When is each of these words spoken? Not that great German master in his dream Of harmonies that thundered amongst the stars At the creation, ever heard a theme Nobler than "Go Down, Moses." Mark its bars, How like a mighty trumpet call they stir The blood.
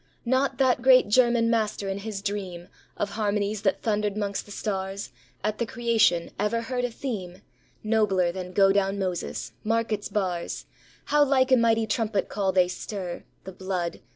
Not 0.25 0.57
that 0.57 0.81
great 0.81 1.09
German 1.09 1.47
master 1.51 1.87
in 1.87 1.99
his 1.99 2.23
dream 2.23 2.69
Of 2.97 3.11
harmonies 3.11 3.61
that 3.61 3.83
thundered 3.83 4.15
amongst 4.15 4.47
the 4.47 4.51
stars 4.51 5.11
At 5.43 5.59
the 5.59 5.65
creation, 5.67 6.31
ever 6.39 6.61
heard 6.63 6.85
a 6.85 6.89
theme 6.89 7.43
Nobler 7.83 8.31
than 8.31 8.53
"Go 8.53 8.71
Down, 8.71 8.97
Moses." 8.97 9.51
Mark 9.63 9.91
its 9.91 10.09
bars, 10.09 10.65
How 11.05 11.23
like 11.23 11.51
a 11.51 11.55
mighty 11.55 11.85
trumpet 11.85 12.29
call 12.29 12.51
they 12.51 12.67
stir 12.67 13.25
The 13.43 13.51
blood. 13.51 13.99